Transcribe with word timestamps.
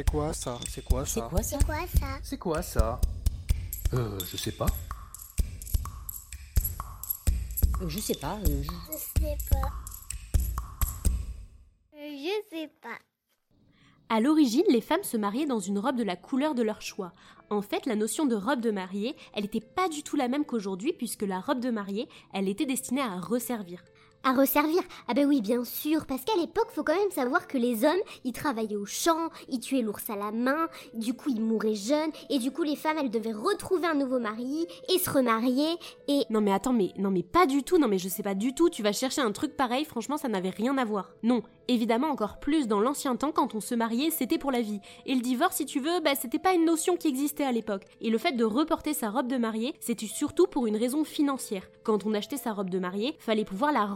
C'est 0.00 0.10
quoi 0.10 0.32
ça? 0.32 0.58
C'est 0.66 0.82
quoi 0.82 1.04
C'est 1.04 1.20
ça? 1.20 1.28
C'est 1.42 1.64
quoi 1.64 1.76
ça? 1.86 2.18
C'est 2.22 2.38
quoi 2.38 2.62
ça? 2.62 3.00
Euh, 3.92 4.18
je 4.30 4.36
sais 4.38 4.52
pas. 4.52 4.66
Euh, 7.82 7.88
Je 7.88 7.98
sais 8.00 8.14
pas. 8.14 8.36
euh, 8.46 8.62
je- 8.62 8.92
Je 8.92 8.96
sais 8.96 9.36
pas. 9.50 9.68
Je 11.92 12.42
sais 12.50 12.70
pas. 12.80 12.98
À 14.08 14.20
l'origine, 14.20 14.64
les 14.70 14.80
femmes 14.80 15.02
se 15.04 15.16
mariaient 15.18 15.46
dans 15.46 15.60
une 15.60 15.78
robe 15.78 15.96
de 15.96 16.02
la 16.02 16.16
couleur 16.16 16.54
de 16.54 16.62
leur 16.62 16.80
choix. 16.80 17.12
En 17.50 17.60
fait, 17.62 17.84
la 17.86 17.94
notion 17.94 18.24
de 18.26 18.34
robe 18.34 18.60
de 18.60 18.70
mariée, 18.70 19.14
elle 19.34 19.42
n'était 19.42 19.60
pas 19.60 19.88
du 19.90 20.02
tout 20.02 20.16
la 20.16 20.28
même 20.28 20.44
qu'aujourd'hui 20.46 20.92
puisque 20.94 21.22
la 21.22 21.40
robe 21.40 21.60
de 21.60 21.70
mariée, 21.70 22.08
elle 22.32 22.48
était 22.48 22.66
destinée 22.66 23.02
à 23.02 23.18
resservir. 23.20 23.82
À 24.22 24.34
resservir 24.34 24.82
Ah 25.08 25.14
ben 25.14 25.26
oui, 25.26 25.40
bien 25.40 25.64
sûr, 25.64 26.04
parce 26.04 26.22
qu'à 26.24 26.38
l'époque, 26.38 26.68
faut 26.74 26.84
quand 26.84 26.94
même 26.94 27.10
savoir 27.10 27.48
que 27.48 27.56
les 27.56 27.86
hommes, 27.86 28.02
ils 28.24 28.34
travaillaient 28.34 28.76
au 28.76 28.84
champ, 28.84 29.30
ils 29.48 29.60
tuaient 29.60 29.80
l'ours 29.80 30.10
à 30.10 30.16
la 30.16 30.30
main, 30.30 30.68
du 30.92 31.14
coup 31.14 31.30
ils 31.30 31.40
mouraient 31.40 31.74
jeunes, 31.74 32.10
et 32.28 32.38
du 32.38 32.50
coup 32.50 32.62
les 32.62 32.76
femmes, 32.76 32.98
elles 33.00 33.10
devaient 33.10 33.32
retrouver 33.32 33.86
un 33.86 33.94
nouveau 33.94 34.18
mari, 34.18 34.66
et 34.92 34.98
se 34.98 35.08
remarier, 35.08 35.70
et... 36.06 36.24
Non 36.28 36.42
mais 36.42 36.52
attends, 36.52 36.74
mais 36.74 36.92
non 36.98 37.10
mais 37.10 37.22
pas 37.22 37.46
du 37.46 37.62
tout, 37.62 37.78
non 37.78 37.88
mais 37.88 37.96
je 37.96 38.10
sais 38.10 38.22
pas 38.22 38.34
du 38.34 38.54
tout, 38.54 38.68
tu 38.68 38.82
vas 38.82 38.92
chercher 38.92 39.22
un 39.22 39.32
truc 39.32 39.56
pareil, 39.56 39.86
franchement 39.86 40.18
ça 40.18 40.28
n'avait 40.28 40.50
rien 40.50 40.76
à 40.76 40.84
voir. 40.84 41.12
Non, 41.22 41.42
évidemment 41.66 42.08
encore 42.08 42.40
plus 42.40 42.68
dans 42.68 42.80
l'ancien 42.80 43.16
temps 43.16 43.32
quand 43.32 43.54
on 43.54 43.60
se 43.60 43.74
mariait, 43.74 44.10
c'était 44.10 44.36
pour 44.36 44.52
la 44.52 44.60
vie. 44.60 44.80
Et 45.06 45.14
le 45.14 45.22
divorce, 45.22 45.56
si 45.56 45.64
tu 45.64 45.80
veux, 45.80 46.00
bah 46.00 46.14
c'était 46.14 46.38
pas 46.38 46.52
une 46.52 46.66
notion 46.66 46.98
qui 46.98 47.08
existait 47.08 47.44
à 47.44 47.52
l'époque. 47.52 47.84
Et 48.02 48.10
le 48.10 48.18
fait 48.18 48.32
de 48.32 48.44
reporter 48.44 48.92
sa 48.92 49.08
robe 49.08 49.28
de 49.28 49.38
mariée, 49.38 49.74
c'était 49.80 50.06
surtout 50.06 50.46
pour 50.46 50.66
une 50.66 50.76
raison 50.76 51.04
financière. 51.04 51.66
Quand 51.84 52.04
on 52.04 52.12
achetait 52.12 52.36
sa 52.36 52.52
robe 52.52 52.68
de 52.68 52.78
mariée, 52.78 53.16
fallait 53.18 53.46
pouvoir 53.46 53.72
la 53.72 53.86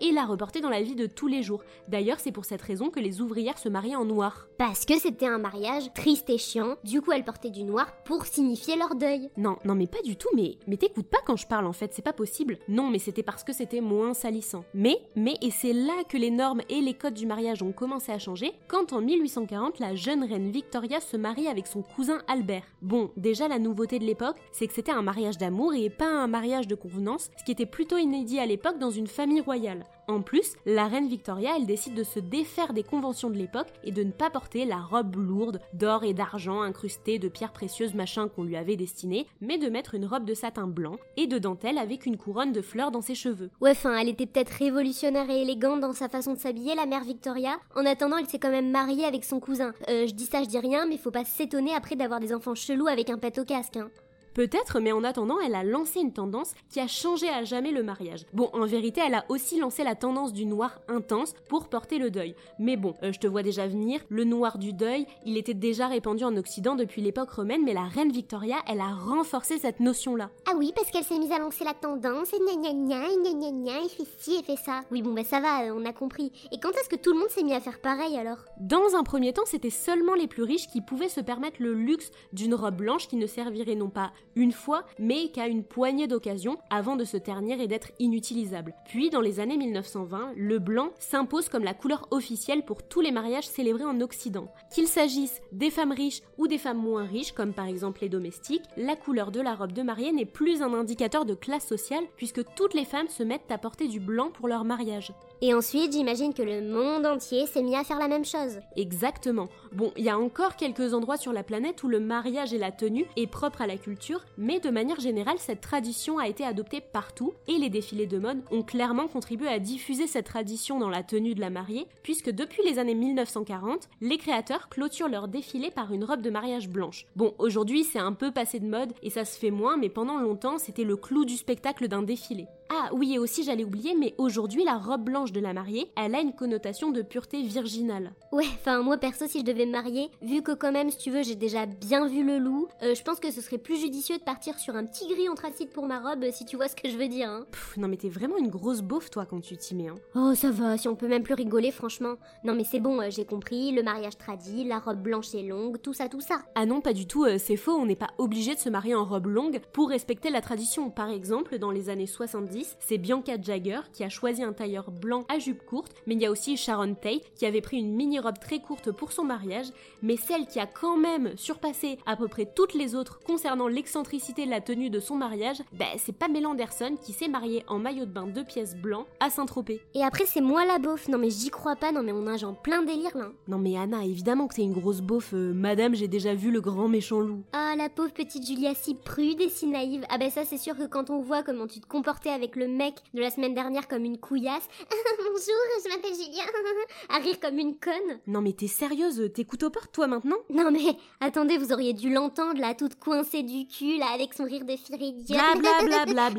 et 0.00 0.12
la 0.12 0.24
reporter 0.24 0.60
dans 0.60 0.68
la 0.68 0.82
vie 0.82 0.94
de 0.94 1.06
tous 1.06 1.26
les 1.26 1.42
jours. 1.42 1.62
D'ailleurs, 1.88 2.20
c'est 2.20 2.32
pour 2.32 2.44
cette 2.44 2.62
raison 2.62 2.90
que 2.90 3.00
les 3.00 3.20
ouvrières 3.20 3.58
se 3.58 3.68
mariaient 3.68 3.96
en 3.96 4.04
noir. 4.04 4.48
Parce 4.58 4.84
que 4.84 4.98
c'était 4.98 5.26
un 5.26 5.38
mariage 5.38 5.92
triste 5.94 6.30
et 6.30 6.38
chiant, 6.38 6.76
du 6.84 7.00
coup 7.00 7.12
elles 7.12 7.24
portaient 7.24 7.50
du 7.50 7.64
noir 7.64 7.92
pour 8.04 8.26
signifier 8.26 8.76
leur 8.76 8.94
deuil. 8.94 9.30
Non, 9.36 9.56
non 9.64 9.74
mais 9.74 9.86
pas 9.86 10.02
du 10.02 10.16
tout, 10.16 10.28
mais 10.34 10.56
mais 10.66 10.76
t'écoutes 10.76 11.08
pas 11.08 11.18
quand 11.26 11.36
je 11.36 11.46
parle 11.46 11.66
en 11.66 11.72
fait, 11.72 11.92
c'est 11.94 12.02
pas 12.02 12.12
possible. 12.12 12.58
Non, 12.68 12.90
mais 12.90 12.98
c'était 12.98 13.22
parce 13.22 13.44
que 13.44 13.52
c'était 13.52 13.80
moins 13.80 14.14
salissant. 14.14 14.64
Mais, 14.74 14.98
mais, 15.16 15.36
et 15.42 15.50
c'est 15.50 15.72
là 15.72 16.04
que 16.08 16.16
les 16.16 16.30
normes 16.30 16.62
et 16.68 16.80
les 16.80 16.94
codes 16.94 17.14
du 17.14 17.26
mariage 17.26 17.62
ont 17.62 17.72
commencé 17.72 18.12
à 18.12 18.18
changer, 18.18 18.52
quand 18.68 18.92
en 18.92 19.00
1840 19.00 19.78
la 19.78 19.94
jeune 19.94 20.24
reine 20.24 20.50
Victoria 20.50 21.00
se 21.00 21.16
marie 21.16 21.48
avec 21.48 21.66
son 21.66 21.82
cousin 21.82 22.22
Albert. 22.28 22.64
Bon, 22.82 23.10
déjà 23.16 23.48
la 23.48 23.58
nouveauté 23.58 23.98
de 23.98 24.04
l'époque, 24.04 24.36
c'est 24.52 24.66
que 24.66 24.74
c'était 24.74 24.92
un 24.92 25.02
mariage 25.02 25.38
d'amour 25.38 25.74
et 25.74 25.90
pas 25.90 26.08
un 26.08 26.26
mariage 26.26 26.68
de 26.68 26.74
convenance, 26.74 27.30
ce 27.38 27.44
qui 27.44 27.52
était 27.52 27.66
plutôt 27.66 27.98
inédit 27.98 28.38
à 28.38 28.46
l'époque 28.46 28.78
dans 28.78 28.90
une 28.90 29.06
famille 29.06 29.23
royale. 29.44 29.84
En 30.06 30.20
plus, 30.20 30.54
la 30.66 30.86
reine 30.86 31.08
Victoria, 31.08 31.52
elle 31.56 31.66
décide 31.66 31.94
de 31.94 32.04
se 32.04 32.20
défaire 32.20 32.74
des 32.74 32.82
conventions 32.82 33.30
de 33.30 33.36
l'époque 33.36 33.72
et 33.84 33.90
de 33.92 34.02
ne 34.02 34.10
pas 34.10 34.28
porter 34.28 34.66
la 34.66 34.76
robe 34.76 35.16
lourde 35.16 35.60
d'or 35.72 36.04
et 36.04 36.12
d'argent 36.12 36.60
incrustée 36.60 37.18
de 37.18 37.28
pierres 37.28 37.52
précieuses 37.52 37.94
machin 37.94 38.28
qu'on 38.28 38.44
lui 38.44 38.56
avait 38.56 38.76
destinée, 38.76 39.26
mais 39.40 39.56
de 39.56 39.70
mettre 39.70 39.94
une 39.94 40.04
robe 40.04 40.26
de 40.26 40.34
satin 40.34 40.66
blanc 40.66 40.96
et 41.16 41.26
de 41.26 41.38
dentelle 41.38 41.78
avec 41.78 42.04
une 42.04 42.18
couronne 42.18 42.52
de 42.52 42.60
fleurs 42.60 42.90
dans 42.90 43.00
ses 43.00 43.14
cheveux. 43.14 43.50
Ouais, 43.60 43.70
enfin, 43.70 43.96
elle 43.96 44.10
était 44.10 44.26
peut-être 44.26 44.50
révolutionnaire 44.50 45.30
et 45.30 45.40
élégante 45.40 45.80
dans 45.80 45.94
sa 45.94 46.08
façon 46.08 46.34
de 46.34 46.38
s'habiller, 46.38 46.74
la 46.74 46.86
mère 46.86 47.04
Victoria. 47.04 47.56
En 47.74 47.86
attendant, 47.86 48.18
elle 48.18 48.26
s'est 48.26 48.38
quand 48.38 48.50
même 48.50 48.70
mariée 48.70 49.06
avec 49.06 49.24
son 49.24 49.40
cousin. 49.40 49.72
Euh, 49.88 50.06
je 50.06 50.12
dis 50.12 50.26
ça, 50.26 50.42
je 50.42 50.48
dis 50.48 50.58
rien, 50.58 50.86
mais 50.86 50.98
faut 50.98 51.10
pas 51.10 51.24
s'étonner 51.24 51.74
après 51.74 51.96
d'avoir 51.96 52.20
des 52.20 52.34
enfants 52.34 52.54
chelous 52.54 52.88
avec 52.88 53.08
un 53.08 53.18
pet 53.18 53.38
au 53.38 53.44
casque, 53.44 53.76
hein. 53.76 53.90
Peut-être, 54.34 54.80
mais 54.80 54.90
en 54.90 55.04
attendant, 55.04 55.38
elle 55.38 55.54
a 55.54 55.62
lancé 55.62 56.00
une 56.00 56.12
tendance 56.12 56.54
qui 56.68 56.80
a 56.80 56.88
changé 56.88 57.28
à 57.28 57.44
jamais 57.44 57.70
le 57.70 57.84
mariage. 57.84 58.26
Bon, 58.32 58.50
en 58.52 58.66
vérité, 58.66 59.00
elle 59.06 59.14
a 59.14 59.24
aussi 59.28 59.60
lancé 59.60 59.84
la 59.84 59.94
tendance 59.94 60.32
du 60.32 60.44
noir 60.44 60.80
intense 60.88 61.34
pour 61.48 61.68
porter 61.68 61.98
le 61.98 62.10
deuil. 62.10 62.34
Mais 62.58 62.76
bon, 62.76 62.94
euh, 63.04 63.12
je 63.12 63.20
te 63.20 63.28
vois 63.28 63.44
déjà 63.44 63.68
venir, 63.68 64.00
le 64.08 64.24
noir 64.24 64.58
du 64.58 64.72
deuil, 64.72 65.06
il 65.24 65.36
était 65.36 65.54
déjà 65.54 65.86
répandu 65.86 66.24
en 66.24 66.36
Occident 66.36 66.74
depuis 66.74 67.00
l'époque 67.00 67.30
romaine, 67.30 67.62
mais 67.64 67.74
la 67.74 67.84
reine 67.84 68.10
Victoria, 68.10 68.56
elle 68.66 68.80
a 68.80 68.92
renforcé 68.92 69.58
cette 69.58 69.78
notion-là. 69.78 70.30
Ah 70.50 70.54
oui, 70.56 70.72
parce 70.74 70.90
qu'elle 70.90 71.04
s'est 71.04 71.18
mise 71.18 71.30
à 71.30 71.38
lancer 71.38 71.62
la 71.62 71.74
tendance, 71.74 72.32
et 72.32 72.38
gna 72.38 72.56
gna 72.56 72.72
gna, 72.72 73.08
et 73.08 73.16
gna 73.22 73.32
gna 73.34 73.50
gna, 73.52 73.84
et 73.84 73.88
fait 73.88 74.08
ci, 74.18 74.34
et 74.34 74.42
fait 74.42 74.56
ça. 74.56 74.82
Oui, 74.90 75.02
bon, 75.02 75.12
bah 75.12 75.22
ça 75.22 75.38
va, 75.38 75.64
euh, 75.64 75.74
on 75.76 75.84
a 75.84 75.92
compris. 75.92 76.32
Et 76.50 76.58
quand 76.58 76.70
est-ce 76.70 76.88
que 76.88 76.96
tout 76.96 77.12
le 77.12 77.20
monde 77.20 77.30
s'est 77.30 77.44
mis 77.44 77.54
à 77.54 77.60
faire 77.60 77.80
pareil 77.80 78.16
alors? 78.16 78.38
Dans 78.58 78.96
un 78.96 79.04
premier 79.04 79.32
temps, 79.32 79.46
c'était 79.46 79.70
seulement 79.70 80.14
les 80.14 80.26
plus 80.26 80.42
riches 80.42 80.66
qui 80.66 80.80
pouvaient 80.80 81.08
se 81.08 81.20
permettre 81.20 81.58
le 81.60 81.72
luxe 81.72 82.10
d'une 82.32 82.54
robe 82.54 82.76
blanche 82.76 83.06
qui 83.06 83.16
ne 83.16 83.28
servirait 83.28 83.76
non 83.76 83.90
pas 83.90 84.10
une 84.36 84.52
fois, 84.52 84.84
mais 84.98 85.28
qu'à 85.28 85.46
une 85.46 85.64
poignée 85.64 86.06
d'occasions 86.06 86.58
avant 86.70 86.96
de 86.96 87.04
se 87.04 87.16
ternir 87.16 87.60
et 87.60 87.66
d'être 87.66 87.92
inutilisable. 87.98 88.74
Puis, 88.86 89.10
dans 89.10 89.20
les 89.20 89.40
années 89.40 89.56
1920, 89.56 90.32
le 90.36 90.58
blanc 90.58 90.90
s'impose 90.98 91.48
comme 91.48 91.64
la 91.64 91.74
couleur 91.74 92.06
officielle 92.10 92.64
pour 92.64 92.82
tous 92.82 93.00
les 93.00 93.12
mariages 93.12 93.46
célébrés 93.46 93.84
en 93.84 94.00
Occident. 94.00 94.48
Qu'il 94.72 94.88
s'agisse 94.88 95.40
des 95.52 95.70
femmes 95.70 95.92
riches 95.92 96.22
ou 96.38 96.46
des 96.46 96.58
femmes 96.58 96.78
moins 96.78 97.04
riches, 97.04 97.32
comme 97.32 97.52
par 97.52 97.66
exemple 97.66 98.00
les 98.02 98.08
domestiques, 98.08 98.64
la 98.76 98.96
couleur 98.96 99.30
de 99.30 99.40
la 99.40 99.54
robe 99.54 99.72
de 99.72 99.82
mariée 99.82 100.12
n'est 100.12 100.24
plus 100.24 100.62
un 100.62 100.74
indicateur 100.74 101.24
de 101.24 101.34
classe 101.34 101.66
sociale 101.66 102.04
puisque 102.16 102.42
toutes 102.54 102.74
les 102.74 102.84
femmes 102.84 103.08
se 103.08 103.22
mettent 103.22 103.50
à 103.50 103.58
porter 103.58 103.88
du 103.88 104.00
blanc 104.00 104.30
pour 104.30 104.48
leur 104.48 104.64
mariage. 104.64 105.12
Et 105.42 105.52
ensuite, 105.52 105.92
j'imagine 105.92 106.32
que 106.32 106.42
le 106.42 106.62
monde 106.62 107.06
entier 107.06 107.46
s'est 107.46 107.62
mis 107.62 107.76
à 107.76 107.84
faire 107.84 107.98
la 107.98 108.08
même 108.08 108.24
chose. 108.24 108.60
Exactement. 108.76 109.48
Bon, 109.72 109.92
il 109.96 110.04
y 110.04 110.08
a 110.08 110.18
encore 110.18 110.56
quelques 110.56 110.94
endroits 110.94 111.16
sur 111.16 111.32
la 111.32 111.42
planète 111.42 111.82
où 111.82 111.88
le 111.88 112.00
mariage 112.00 112.54
et 112.54 112.58
la 112.58 112.72
tenue 112.72 113.06
est 113.16 113.26
propre 113.26 113.62
à 113.62 113.66
la 113.66 113.76
culture, 113.76 114.24
mais 114.38 114.60
de 114.60 114.70
manière 114.70 115.00
générale, 115.00 115.38
cette 115.38 115.60
tradition 115.60 116.18
a 116.18 116.28
été 116.28 116.44
adoptée 116.44 116.80
partout 116.80 117.34
et 117.48 117.58
les 117.58 117.70
défilés 117.70 118.06
de 118.06 118.18
mode 118.18 118.42
ont 118.50 118.62
clairement 118.62 119.08
contribué 119.08 119.48
à 119.48 119.58
diffuser 119.58 120.06
cette 120.06 120.26
tradition 120.26 120.78
dans 120.78 120.90
la 120.90 121.02
tenue 121.02 121.34
de 121.34 121.40
la 121.40 121.50
mariée, 121.50 121.86
puisque 122.02 122.30
depuis 122.30 122.62
les 122.64 122.78
années 122.78 122.94
1940, 122.94 123.88
les 124.00 124.18
créateurs 124.18 124.68
clôturent 124.68 125.08
leur 125.08 125.28
défilé 125.28 125.70
par 125.70 125.92
une 125.92 126.04
robe 126.04 126.22
de 126.22 126.30
mariage 126.30 126.68
blanche. 126.68 127.06
Bon, 127.16 127.34
aujourd'hui, 127.38 127.84
c'est 127.84 127.98
un 127.98 128.12
peu 128.12 128.30
passé 128.30 128.60
de 128.60 128.66
mode 128.66 128.92
et 129.02 129.10
ça 129.10 129.24
se 129.24 129.38
fait 129.38 129.50
moins, 129.50 129.76
mais 129.76 129.88
pendant 129.88 130.18
longtemps, 130.18 130.58
c'était 130.58 130.84
le 130.84 130.96
clou 130.96 131.24
du 131.24 131.36
spectacle 131.36 131.88
d'un 131.88 132.02
défilé. 132.02 132.46
Ah 132.70 132.88
oui, 132.92 133.14
et 133.14 133.18
aussi 133.18 133.44
j'allais 133.44 133.64
oublier, 133.64 133.94
mais 133.94 134.14
aujourd'hui, 134.18 134.64
la 134.64 134.78
robe 134.78 135.04
blanche 135.04 135.32
de 135.32 135.40
la 135.40 135.52
mariée, 135.52 135.90
elle 135.96 136.14
a 136.14 136.20
une 136.20 136.32
connotation 136.32 136.90
de 136.90 137.02
pureté 137.02 137.42
virginale. 137.42 138.12
Ouais, 138.32 138.46
enfin 138.54 138.82
moi 138.82 138.96
perso 138.96 139.26
si 139.26 139.40
je 139.40 139.44
devais 139.44 139.66
me 139.66 139.72
marier, 139.72 140.10
vu 140.22 140.42
que 140.42 140.52
quand 140.52 140.72
même 140.72 140.90
si 140.90 140.98
tu 140.98 141.10
veux 141.10 141.22
j'ai 141.22 141.34
déjà 141.34 141.66
bien 141.66 142.06
vu 142.06 142.24
le 142.24 142.38
loup, 142.38 142.68
euh, 142.82 142.94
je 142.94 143.02
pense 143.02 143.20
que 143.20 143.30
ce 143.30 143.40
serait 143.40 143.58
plus 143.58 143.76
judicieux 143.76 144.18
de 144.18 144.22
partir 144.22 144.58
sur 144.58 144.74
un 144.76 144.84
petit 144.84 145.06
gris 145.06 145.28
anthracite 145.28 145.72
pour 145.72 145.86
ma 145.86 146.00
robe 146.00 146.24
si 146.32 146.44
tu 146.44 146.56
vois 146.56 146.68
ce 146.68 146.76
que 146.76 146.88
je 146.88 146.96
veux 146.96 147.08
dire. 147.08 147.28
Hein. 147.28 147.46
Pff, 147.50 147.76
non 147.76 147.88
mais 147.88 147.96
t'es 147.96 148.08
vraiment 148.08 148.36
une 148.38 148.48
grosse 148.48 148.80
beauf 148.82 149.10
toi 149.10 149.26
quand 149.26 149.40
tu 149.40 149.56
t'y 149.56 149.74
mets. 149.74 149.88
Hein. 149.88 149.96
Oh 150.14 150.34
ça 150.34 150.50
va, 150.50 150.76
si 150.76 150.88
on 150.88 150.96
peut 150.96 151.08
même 151.08 151.22
plus 151.22 151.34
rigoler 151.34 151.70
franchement. 151.70 152.14
Non 152.44 152.54
mais 152.54 152.64
c'est 152.64 152.80
bon, 152.80 153.00
euh, 153.00 153.10
j'ai 153.10 153.24
compris, 153.24 153.72
le 153.72 153.82
mariage 153.82 154.16
tradit, 154.16 154.64
la 154.64 154.78
robe 154.78 155.02
blanche 155.02 155.34
et 155.34 155.42
longue, 155.42 155.80
tout 155.80 155.92
ça 155.92 156.08
tout 156.08 156.20
ça. 156.20 156.40
Ah 156.54 156.66
non, 156.66 156.80
pas 156.80 156.92
du 156.92 157.06
tout, 157.06 157.24
euh, 157.24 157.36
c'est 157.38 157.56
faux, 157.56 157.72
on 157.76 157.86
n'est 157.86 157.94
pas 157.94 158.10
obligé 158.18 158.54
de 158.54 158.60
se 158.60 158.68
marier 158.68 158.94
en 158.94 159.04
robe 159.04 159.26
longue 159.26 159.60
pour 159.72 159.90
respecter 159.90 160.30
la 160.30 160.40
tradition. 160.40 160.90
Par 160.90 161.10
exemple, 161.10 161.58
dans 161.58 161.70
les 161.70 161.88
années 161.90 162.06
70, 162.06 162.53
c'est 162.80 162.98
Bianca 162.98 163.40
Jagger 163.40 163.80
qui 163.92 164.04
a 164.04 164.08
choisi 164.08 164.42
un 164.42 164.52
tailleur 164.52 164.90
blanc 164.90 165.24
à 165.28 165.38
jupe 165.38 165.64
courte, 165.64 165.94
mais 166.06 166.14
il 166.14 166.20
y 166.20 166.26
a 166.26 166.30
aussi 166.30 166.56
Sharon 166.56 166.94
Tate 166.94 167.34
qui 167.34 167.46
avait 167.46 167.60
pris 167.60 167.78
une 167.78 167.94
mini-robe 167.94 168.38
très 168.38 168.60
courte 168.60 168.92
pour 168.92 169.12
son 169.12 169.24
mariage, 169.24 169.66
mais 170.02 170.16
celle 170.16 170.46
qui 170.46 170.60
a 170.60 170.66
quand 170.66 170.96
même 170.96 171.36
surpassé 171.36 171.98
à 172.06 172.16
peu 172.16 172.28
près 172.28 172.46
toutes 172.46 172.74
les 172.74 172.94
autres 172.94 173.20
concernant 173.20 173.68
l'excentricité 173.68 174.44
de 174.44 174.50
la 174.50 174.60
tenue 174.60 174.90
de 174.90 175.00
son 175.00 175.16
mariage, 175.16 175.62
bah 175.72 175.86
c'est 175.98 176.16
Pamela 176.16 176.48
Anderson 176.48 176.96
qui 177.02 177.12
s'est 177.12 177.28
mariée 177.28 177.64
en 177.68 177.78
maillot 177.78 178.04
de 178.04 178.10
bain 178.10 178.26
deux 178.26 178.44
pièces 178.44 178.76
blanc 178.76 179.06
à 179.20 179.30
Saint-Tropez. 179.30 179.80
Et 179.94 180.02
après 180.02 180.26
c'est 180.26 180.40
moi 180.40 180.64
la 180.64 180.78
beauf, 180.78 181.08
non 181.08 181.18
mais 181.18 181.30
j'y 181.30 181.50
crois 181.50 181.76
pas, 181.76 181.92
non 181.92 182.02
mais 182.02 182.12
on 182.12 182.22
nage 182.22 182.44
en 182.44 182.54
plein 182.54 182.82
délire 182.82 183.16
là. 183.16 183.30
Non 183.48 183.58
mais 183.58 183.76
Anna, 183.76 184.04
évidemment 184.04 184.46
que 184.46 184.56
t'es 184.56 184.62
une 184.62 184.72
grosse 184.72 185.00
beauf, 185.00 185.32
euh, 185.32 185.52
madame 185.52 185.94
j'ai 185.94 186.08
déjà 186.08 186.34
vu 186.34 186.50
le 186.50 186.60
grand 186.60 186.88
méchant 186.88 187.20
loup. 187.20 187.42
Ah 187.52 187.74
la 187.76 187.88
pauvre 187.88 188.12
petite 188.12 188.46
Julia 188.46 188.74
si 188.74 188.94
prude 188.94 189.40
et 189.40 189.48
si 189.48 189.66
naïve. 189.66 190.04
Ah 190.08 190.18
ben 190.18 190.30
ça 190.30 190.44
c'est 190.44 190.58
sûr 190.58 190.76
que 190.76 190.86
quand 190.86 191.10
on 191.10 191.20
voit 191.20 191.42
comment 191.42 191.66
tu 191.66 191.80
te 191.80 191.86
comportais 191.86 192.30
avec 192.30 192.43
le 192.54 192.68
mec 192.68 192.94
de 193.14 193.20
la 193.20 193.30
semaine 193.30 193.54
dernière 193.54 193.88
comme 193.88 194.04
une 194.04 194.18
couillasse, 194.18 194.68
bonjour 195.18 195.40
je 195.84 195.88
m'appelle 195.88 196.14
Julia, 196.14 196.42
à 197.08 197.18
rire 197.18 197.40
comme 197.40 197.58
une 197.58 197.78
conne. 197.78 198.20
Non 198.26 198.40
mais 198.40 198.52
t'es 198.52 198.66
sérieuse, 198.68 199.30
t'écoutes 199.34 199.62
aux 199.62 199.70
portes 199.70 199.92
toi 199.92 200.06
maintenant? 200.06 200.36
Non 200.50 200.70
mais 200.70 200.96
attendez, 201.20 201.58
vous 201.58 201.72
auriez 201.72 201.92
dû 201.92 202.12
l'entendre 202.12 202.60
là, 202.60 202.74
toute 202.74 202.96
coincée 202.96 203.42
du 203.42 203.66
cul 203.66 203.96
là, 203.98 204.06
avec 204.14 204.34
son 204.34 204.44
rire 204.44 204.64
de 204.64 204.76
fille 204.76 205.08
idiote. 205.08 205.38
Bla 205.58 205.82
bla 206.06 206.06
bla 206.06 206.30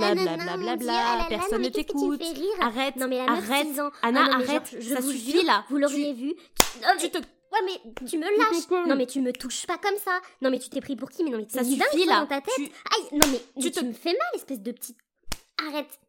personne 1.29 1.61
ne 1.61 1.65
tu 1.67 1.71
t'écoute. 1.71 2.21
Arrête, 2.61 2.95
Non 2.95 3.07
mais 3.07 3.17
la 3.25 3.31
arrête, 3.31 3.67
6 3.67 3.79
ans. 3.81 3.89
Anna, 4.01 4.21
Ah 4.25 4.31
non, 4.31 4.37
mais 4.37 4.43
arrête, 4.49 4.71
genre, 4.71 4.81
je 4.81 4.93
ça 4.93 4.99
vous 5.01 5.11
suffit 5.11 5.31
jure, 5.31 5.43
là. 5.45 5.65
Vous 5.69 5.77
l'auriez 5.77 6.13
vu. 6.13 6.33
Mais- 6.81 6.97
Tu 6.99 7.09
te... 7.09 7.17
Ouais 7.17 7.59
mais 7.63 8.05
tu 8.07 8.17
me 8.17 8.23
lâches. 8.23 8.87
Non 8.87 8.95
mais 8.95 9.05
tu 9.05 9.21
me 9.21 9.31
touches 9.31 9.65
pas 9.65 9.77
comme 9.77 9.97
ça. 10.03 10.19
Non 10.41 10.49
mais 10.49 10.59
tu 10.59 10.69
t'es 10.69 10.81
pris 10.81 10.95
pour 10.95 11.09
qui? 11.09 11.23
Mais 11.23 11.29
non 11.29 11.37
mais 11.37 11.45
t'es 11.45 11.57
Ça 11.57 11.63
dingue, 11.63 12.05
là. 12.07 12.21
dans 12.21 12.27
ta 12.27 12.41
tête. 12.41 12.53
Tu- 12.55 12.63
Aïe, 12.63 13.07
non 13.13 13.27
mais, 13.31 13.39
mais 13.55 13.61
Tu 13.61 13.71
tu, 13.71 13.79
te- 13.79 13.85
me 13.85 13.93
fais 13.93 14.09
mal 14.11 14.19
espèce 14.35 14.59
de 14.59 14.71
petite. 14.71 14.97
Arrête. 15.57 15.99